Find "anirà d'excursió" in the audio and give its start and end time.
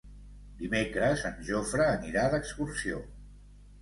1.99-3.03